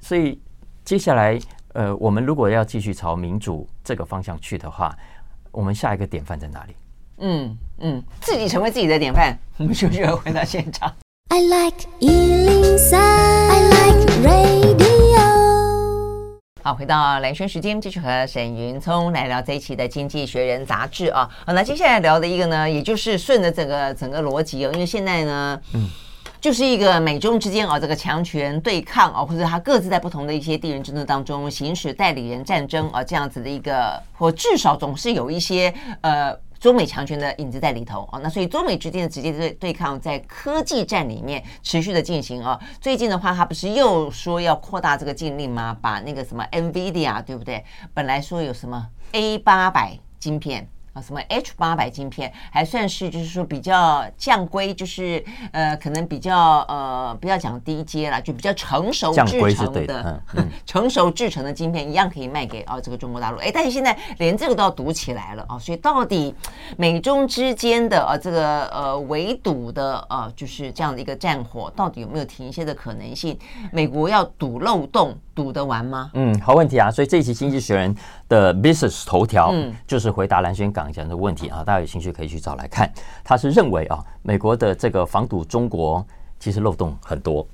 [0.00, 0.40] 所以
[0.82, 1.38] 接下来
[1.74, 4.96] 呃，我们如果要继续朝民主这个方向去的话，
[5.50, 6.74] 我们下一个典范在哪里？
[7.18, 10.92] 嗯嗯，自己成为自己的典范，我们就需要回到现场。
[11.28, 14.74] I like 103, I like radio。
[16.62, 21.28] 好，回到蓝轩时间，继续和沈云聪来聊这一期的《经济学人》杂志啊。
[21.46, 25.88] 好，那接下来聊的一个呢，也就是顺着整个整个逻辑哦，因为现在呢，嗯，
[26.40, 35.72] 就是一个美中之间啊这个强权对抗啊，或者他各自在不同的一些地缘政治当中行使代理人战争啊这样子的一个，或至少总是有一些
[36.02, 36.36] 呃。
[36.64, 42.58] 中美强权的影子在里头啊，那所以中美之间的直接对对抗在科技战里面持续的进行啊。
[42.80, 45.76] 最近的话，他不是又说要扩大这个禁令吗？
[45.82, 47.62] 把那个什么 NVIDIA 对不对？
[47.92, 50.66] 本来说有什么 A 八百晶片。
[50.94, 63.38] 啊，什么 H 八百晶片还算是就是说比较降规，就是呃，可能比较呃，不要讲低阶了，就比较成熟制成的， 嗯、成熟制成的晶片一样可以卖给啊这个中国大陆。
[63.38, 66.34] 哎，但是现在连这个都要堵起来了啊，所以到底
[66.78, 73.36] 美中之间的啊这个呃围堵的啊，就是这样的一个战火，到底有没有停歇的可能性？
[73.72, 75.16] 美国要堵漏洞？
[75.34, 76.12] 堵得完吗？
[76.14, 76.88] 嗯，好问题啊！
[76.88, 77.92] 所以这一期《经济学人》
[78.28, 81.62] 的 Business 头条，嗯，就是回答兰萱讲这个问题啊。
[81.64, 82.90] 大家有兴趣可以去找来看。
[83.22, 86.04] 他是认为啊，美国的这个防堵中国。
[86.44, 87.48] 其实漏洞很多，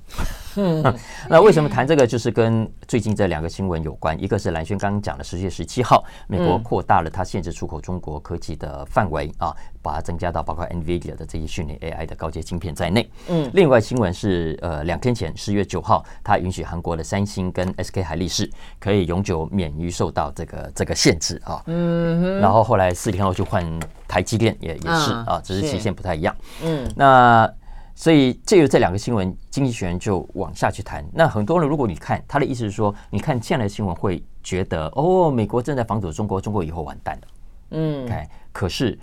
[0.57, 0.83] 嗯，
[1.29, 2.05] 那为什么谈这个？
[2.05, 4.21] 就是跟最近这两个新闻有关。
[4.21, 13.09] 一个是蓝轩刚刚讲的，十月十七号，美国扩大了它限制出口中国科技的范围啊，把它增加到包括 NVIDIA 的这些训练 AI 的高阶晶片在内。
[13.29, 21.63] 嗯，另外新闻是呃，两天前十月九号，它允许韩国的三星跟 SK 海力士可以永久免于受到这个这个限制啊。
[21.67, 23.65] 嗯，然后后来四天后就换
[24.05, 26.35] 台积电也也是啊，只是期限不太一样。
[26.61, 27.49] 嗯，那。
[27.93, 31.05] 所以，借由这两个新闻，经济学人就往下去谈。
[31.13, 37.27] 那很多人，如果你看他的意思是说，你看这样的新闻会觉得，哦，美国正在防堵中国，中国以后完蛋了。
[37.71, 38.27] 嗯。
[38.51, 38.97] 可是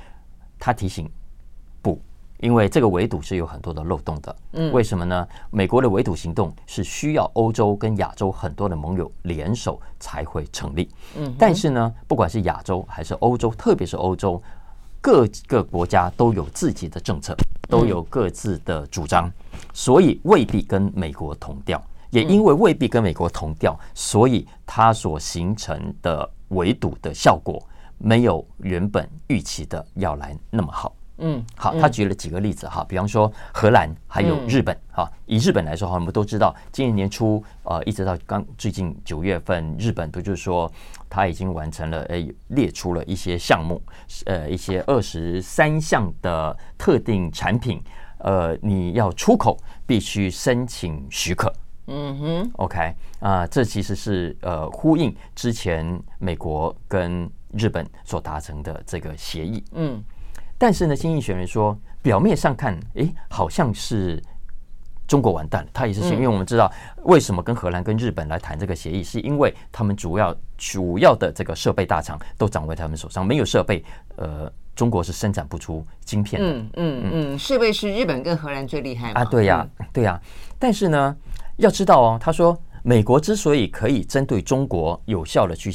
[0.58, 1.08] 他提醒
[1.80, 2.00] 不，
[2.38, 4.36] 因为这个围堵是有很多的漏洞的。
[4.52, 5.28] 嗯，为什么呢？
[5.50, 10.88] 美国的围堵行动是需要欧洲跟亚洲很多的盟友联手才会成立。
[11.16, 14.42] 嗯，但是呢，不管是亚洲还是欧洲，特别是欧洲。
[15.00, 17.32] 各个国家都有自己的政策，
[17.68, 19.30] 都有各自的主张，
[19.72, 21.80] 所以未必跟美国同调。
[22.10, 27.62] 也因为未必跟美国同调，所以它所形成的围堵的效果，
[27.98, 30.94] 没有原本预期的要来那么好。
[31.18, 35.10] 嗯，好，他举了几个例子哈，比方说荷兰还有日本哈。
[35.26, 40.70] 以日本来说哈，我们都知道，今年年初呃，一直到刚最近九月份，日本不就是说
[41.10, 43.82] 他已经完成了诶，列出了一些项目，
[44.26, 47.82] 呃，一些二十三项的特定产品，
[48.18, 51.52] 呃，你要出口必须申请许可。
[51.88, 59.64] 嗯哼，OK 啊，这其实是呃呼应之前美国跟日本所达成的这个协议。
[59.72, 60.02] 嗯。
[60.58, 64.20] 但是呢，经济学人说，表面上看，诶，好像是
[65.06, 65.70] 中国完蛋了。
[65.72, 66.70] 他也是因为我们知道，
[67.04, 73.84] 为什么跟荷兰、跟日本来谈这个协议，是因为他们主要主要的这个设备大厂都掌握在他们手上，没有设备，
[74.16, 76.48] 呃，中国是生产不出晶片的。
[76.50, 79.24] 嗯嗯嗯，设备是日本跟荷兰最厉害啊。
[79.24, 80.20] 对呀，对呀。
[80.58, 81.16] 但是呢，
[81.58, 85.72] 要知道哦，他说美国之所以可以针对中国有效的去。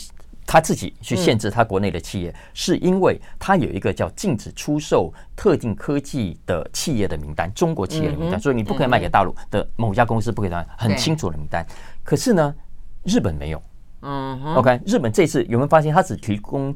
[0.53, 11.65] 他自己去限制他国内的企业，嗯、是因为他有一个叫禁止出售特定科技的企业的名单，中国企业的名单，嗯、所以你不可以卖给大陆的某家公司，不可以卖，很清楚的名单。
[12.03, 12.53] 可是呢，
[13.01, 13.59] 日本没有。
[14.03, 16.71] 嗯，OK，日本这次有没有发现，他只提供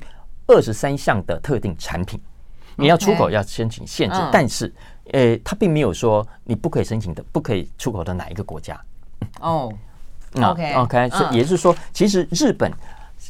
[0.47, 2.19] 二十三项的特定产品，
[2.77, 4.73] 你要出口要申请限制，但是，
[5.11, 8.75] 呃，他并没有说你不可以申请的，不可以出口到哪一个国家。
[9.39, 9.71] 哦
[10.33, 12.71] ，OK，OK，是，也就是说，其实日本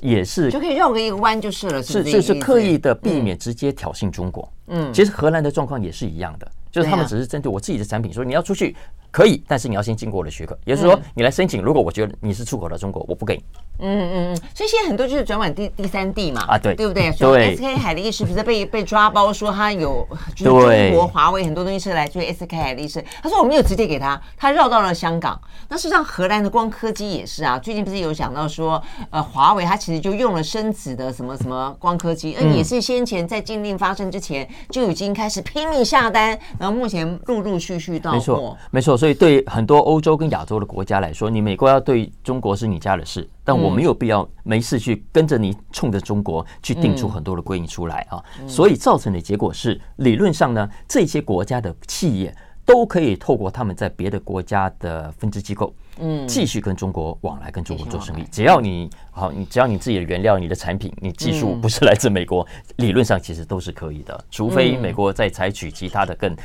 [0.02, 4.52] 也是就可以绕个一个弯就是了，是是是刻意的避免直接挑衅中国。
[4.68, 8.76] 嗯，其实荷兰的状况也是一样的，就是他们只是针对我自己的产品说你要出去。
[9.12, 11.62] 可以，但是你要先经过我的许可，也就是说，你来申请。
[11.62, 13.44] 如果我觉得你是出口到中国，我不给你。
[13.80, 16.42] 嗯嗯嗯，所以现在很多就是转往第第三地嘛。
[16.48, 17.12] 啊，对，对不对？
[17.12, 25.40] 所以 SK 海力士不是被被抓包说他有就是中国华为很多东西是来自于 SK 海力士，他说我没有直接给他，他绕到了香港。
[25.70, 38.18] 那事实上，荷兰的光科技也是啊，最近不是有讲到说，呃，华为它其实就用了深紫的什么什么光科技，嗯，也是先前在禁令发生之前就已经开始拼命下单，然后目前陆陆续续到货。
[38.18, 38.97] 没错，没错。
[38.98, 43.30] 所以对很多欧洲跟亚洲的国家来说，你美国要对中国是你家的事。
[43.44, 58.26] 但我没有必要没事去跟着你冲着中国去定出很多的规定出来啊，所以造成的结果是，理论上呢，这些国家的企业都可以透过他们在别的国家的分支机构，嗯，继续跟中国往来，跟中国做生意。
[58.30, 66.36] 只要你好，你只要你自己的原料、你的产品、你技术不是来自美国，理论上其实都是可以的，除非美国在采取其他的更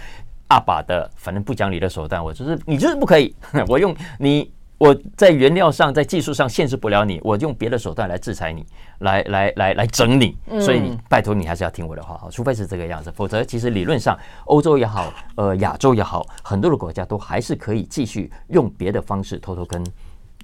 [0.52, 3.34] 阿把的，反正不讲理的手段，我就是你就是不可以，
[3.66, 4.52] 我用你。
[4.78, 8.66] 我在原料上，在技术上限制不了你，我用别的手段来制裁你，
[8.98, 10.36] 来来来来整你。
[10.60, 19.80] 所以你拜托你还是要听我的话，除非是这个样子，否则其实理论上欧洲也好，呃亚洲也好，很多的国家都还是可以继续用别的方式偷偷跟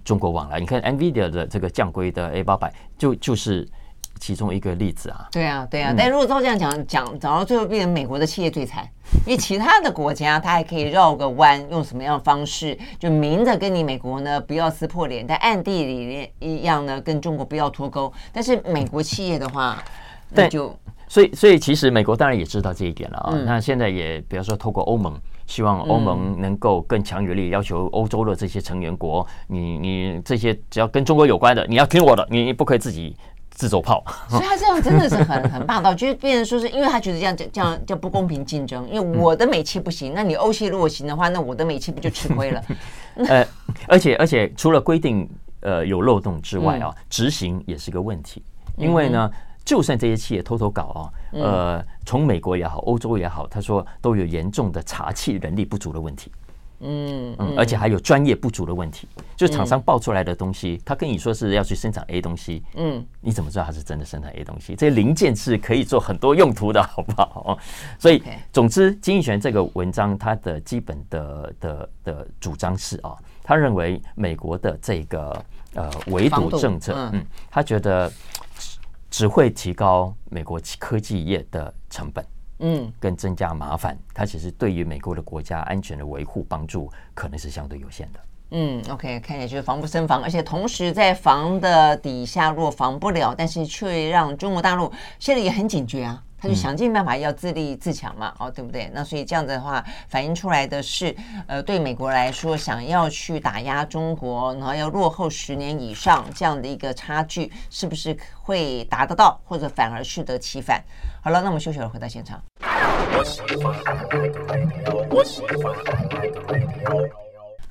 [0.04, 0.60] 中国往来。
[0.60, 3.66] 你看 NVIDIA 的这个降规的 A 八百，就就是。
[4.18, 8.86] 其中一个例子啊，对啊，对啊，但如果照这样讲讲，讲到最后变成美国的企业最惨，
[9.26, 18.12] 因为其他的国家它还可以绕个弯，用什么样的方式，就明着跟你美国呢不要撕破脸，但暗地里一样呢跟中国不要脱钩。
[18.32, 19.82] 但是美国企业的话，
[20.30, 20.74] 那就
[21.08, 23.34] 所以所以其实美国当然也知道这一点了啊。
[23.46, 33.16] 那现在也比方说透过欧盟，希望欧盟能够更强有力要求欧洲的这些成员国，你你这些只要跟中国有关的，你要听我的，你不可以自己。
[33.58, 42.62] 自走炮， 所以他这样真的是很很霸道，就是变成说是因为他觉得这样这样叫不公平竞争，因为我的美气不行，那你欧系如果行的话，那我的美气不就吃亏了？
[43.28, 43.44] 呃，
[43.88, 45.28] 而且而且除了规定
[45.62, 48.40] 呃有漏洞之外啊，执行也是个问题，
[48.76, 49.28] 因为呢，
[49.64, 56.30] 就算这些企业偷偷搞啊，呃，从美国也好，欧洲也好，他说都有严重的查气能力不足的问题。
[56.80, 64.74] 嗯嗯，而且还有专业不足的问题，就是厂商报出来的东西，他跟你说是要去生产 A 东西，嗯，你怎么知道他是真的生产 A 东西？
[64.76, 67.58] 这些零件是可以做很多用途的，好不好？
[67.98, 78.10] 所以，总之，经济学人这个文章它的基本的的的主张是啊，他认为美国的这个呃围堵政策，嗯，他觉得
[79.10, 82.24] 只会提高美国科技业的成本。
[82.60, 88.20] 嗯，更增加麻烦，它其实对于美国的国家安全的维护帮助可能是相对有限的。
[88.50, 96.22] 嗯，OK，看起来就是防不胜防，而且同时在防的底下，若防不了，但是却让中国大陆现在也很警觉啊。
[96.40, 98.88] 他就想尽办法要自立自强嘛，哦，对不对？
[98.94, 101.12] 那所以这样子的话，反映出来的是，
[101.48, 110.80] 呃，对美国来说，想要去打压中国，然后要落后十年以上这样的一个差距，是不是会达得到，或者反而适得其反？
[111.20, 112.40] 好了，那我们休息了，回到现场。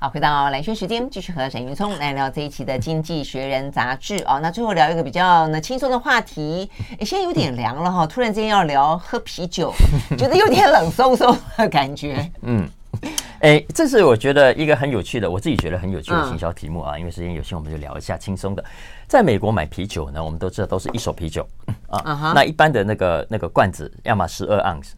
[0.00, 4.38] 好，回到蓝轩时间，继续和沈云聪来聊这一期的《经济学人》杂志哦。
[4.40, 9.72] 那最后聊一个比较呢轻松的话题，诶，现在有点凉了哈，突然之间要聊喝啤酒，
[10.16, 12.30] 觉得有点冷飕飕的感觉。
[12.42, 12.68] 嗯，
[13.40, 16.94] 哎，这是我觉得一个很有趣的，我自己觉得很有趣的行销题目啊。
[16.94, 18.64] 嗯、因为时间有限，我们就聊一下轻松的。
[19.08, 21.44] 在美国买啤酒呢，我们都知道都是一手啤酒
[21.88, 21.98] 啊。
[22.04, 24.94] Uh huh、那一般的那个那个罐子，要么十二盎司，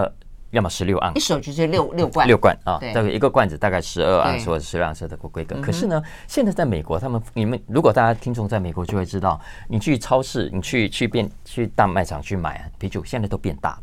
[0.00, 0.12] 呃。
[0.52, 5.60] 要么十六盎司，一手就是六六罐，六罐啊，大概一个罐子大概十二盎司或者十六盎司的规格。
[5.60, 13.78] 可是呢，现在在美国，他们你们如果大家听众在美国就会知道，你去超市，你去去变去大卖场去买啤酒，现在都变大了。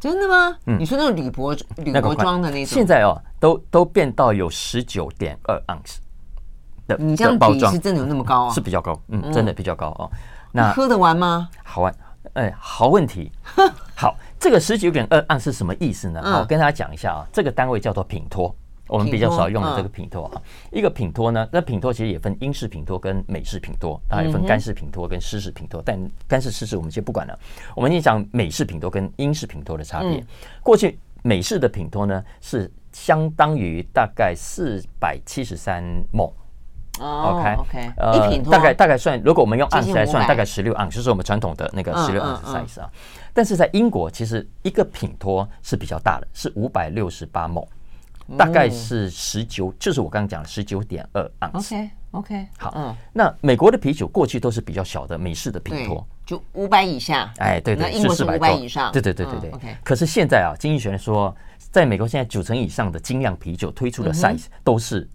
[0.00, 0.56] 真的吗？
[0.66, 6.00] 嗯，你说那种铝箔铝箔装的那种，现在哦，都都变到有十九点二盎司
[6.88, 6.96] 的。
[6.96, 8.50] 你这样比是真的有那么高啊？
[8.50, 10.10] 是比较高，嗯，真的比较高哦。
[10.52, 11.48] 那喝得完吗？
[11.62, 11.94] 好玩，
[12.32, 13.30] 哎，好问题，
[13.94, 14.16] 好。
[14.42, 16.20] 这个十九点二盎是什么意思呢？
[16.20, 18.52] 好，我跟大家讲一下啊，这个单位叫做品托
[18.88, 20.32] 我们比较少用的这个品托啊。
[20.34, 25.80] 嗯、一个品托呢，那品托其实也分英式品托跟美式品托，当然也分干式品托跟湿式品托。
[25.86, 27.38] 但干式、湿式我们先不管了，
[27.76, 30.18] 我们先讲美式品托跟英式品托的差别。
[30.18, 30.26] 嗯、
[30.60, 35.84] 过去美式的品托呢是相当于大概四百七十三。
[37.00, 42.90] 哦、OK OK，呃，大概大概算，如果我们用盎司来算，大概十六盎，就是我们传统的那个十六盎司 size 啊。
[43.32, 47.66] 但是在英国，其实一个品托是比较大的，是五百六十八 ml，
[48.36, 51.74] 大概是十九，就是我刚刚讲的十九点二盎司。
[51.74, 57.32] OK OK，好，嗯，那美国的啤酒过去都是比较小的美式的品托，就五百以下。
[57.38, 58.92] 哎，对对，英国是五百以上。
[58.92, 59.50] 对对对对对。
[59.52, 61.34] OK，可是现在啊，经济学人说，
[61.70, 65.08] 在美国现在九成以上的精酿啤酒推出的 size 都是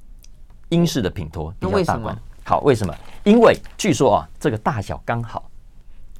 [0.70, 2.18] 英式的品托，比较大罐。
[2.44, 2.96] 好，为什么？
[3.24, 5.48] 因为据说啊，这个大小刚好。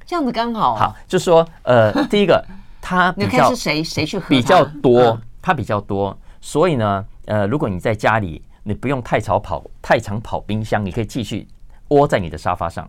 [0.08, 2.42] 这样子刚好，好，就是说，呃，第一个，
[2.80, 11.46] 它比较是谁谁去喝比较多，它比较多，所以呢，呃，如果你在家里，你不用太早跑，太常跑冰箱，你可以继续
[11.88, 12.88] 窝在你的沙发上。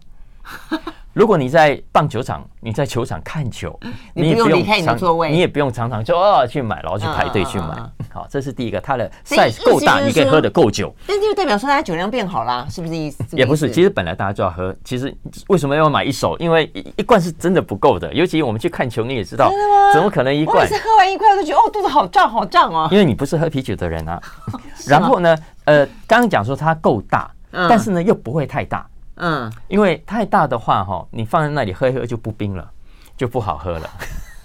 [1.13, 3.77] 如果你在棒球场，你在球场看球，
[4.13, 7.75] 你也不用离开你的座位，你也不用常常就哦去买，然后去排队去买。
[8.11, 10.93] 好，这是第一个，它的 size 够大，你可以喝的够久。
[11.07, 13.23] 那就代表说它酒量变好啦，是不是意思？
[13.31, 14.73] 也不是，其实本来大家就要喝。
[14.83, 15.13] 其实
[15.47, 16.37] 为什么要买一手？
[16.37, 19.51] 因为一罐是真的不够的，尤其我们去看球，你也知道，
[19.93, 20.57] 怎么可能一罐？
[20.57, 22.87] 我每次喝完一罐，我就觉得哦，肚子好胀，好胀哦。
[22.91, 24.21] 因为你不是喝啤酒的人啊。
[24.87, 25.35] 然后呢，
[25.65, 28.87] 呃，刚刚讲说它够大，但是呢又不会太大。
[29.19, 32.69] 嗯，因为太大的话哈，你放在那里喝一喝就不冰了，
[33.15, 33.89] 就不好喝了。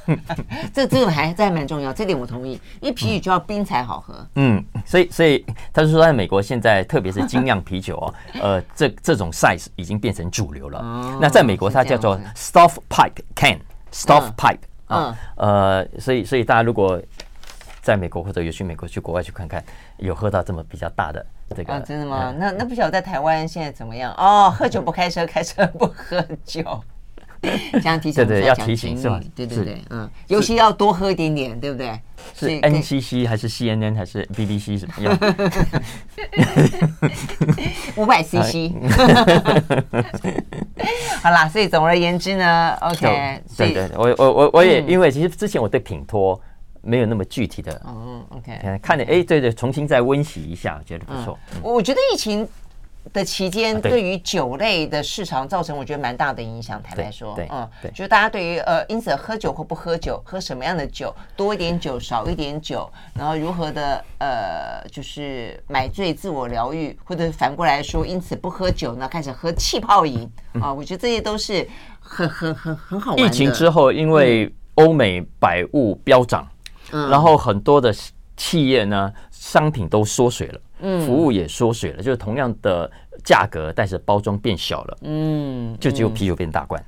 [0.75, 4.15] 这这个还这还蛮重要，这点我同意，因为啤酒就要冰才好喝。
[4.35, 10.79] 嗯，所以所以他是说，在美国现在特别是精酿啤酒哦， 呃，这这种 size 已经变成主流了。
[10.81, 14.59] 哦、那在美国它叫做 Stove Pipe Can，Stove Pipe
[14.89, 17.01] 啊，呃，所以所以大家如果
[17.81, 19.65] 在美国或者有去美国去国外去看看，
[19.97, 21.25] 有喝到这么比较大的。
[21.55, 22.31] 这个、啊，真的吗？
[22.33, 24.53] 嗯、那那不晓得在台湾现在怎么样哦？
[24.57, 26.63] 喝酒不开车，开车不喝酒，
[27.73, 29.21] 这样提醒，对对，要提醒是吧？
[29.35, 31.99] 对对对，嗯，尤其要多喝一点点，对不对？
[32.35, 35.17] 是 NCC 还是 CNN 还是 BBC 什么样？
[37.97, 38.73] 五百 CC。
[41.23, 46.41] 好啦，所以总而言之呢，OK，对对，我我我我也因为其实之前我对品托。
[46.85, 51.39] 没有那么具体的，嗯，OK，看着，哎，对对，重新再温习一下，觉得不错。
[51.63, 52.47] 我觉得疫情
[53.13, 56.83] 的期间，对于酒类的市场造成我觉得蛮大的影响。
[56.83, 70.27] 坦白说，嗯，对，就是大家对于呃，因此喝酒或不喝酒，喝什么样的酒，多一点酒，少一点酒，然后如何的呃，就是买醉自我疗愈，或者反过来说，因此不喝酒呢，开始喝气泡饮
[70.61, 71.69] 啊，我觉得这些都是
[72.01, 73.17] 很很很很好。
[73.19, 76.49] 疫情之后，因为欧美百物飙涨。
[76.91, 77.95] 然后很多的
[78.37, 82.91] 企业呢，商品都缩水了，嗯，服务也缩水了，就是同样的
[83.25, 86.85] 价格，但是包装变小了，嗯，就只有啤酒变大罐。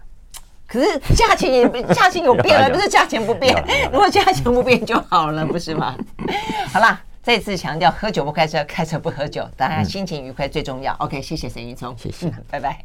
[0.66, 3.54] 可是价钱也价钱有变了， 不是价钱不变，
[3.92, 5.96] 如果价钱不变就好了，不是吗？
[6.72, 10.92] 好啦，再次强调，喝酒不开车，开车不喝酒，大家心情愉快最重要。
[10.94, 12.84] OK，谢谢沈云聪，谢谢， 拜拜。